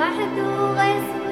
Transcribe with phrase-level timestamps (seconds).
[0.00, 1.29] وحده غير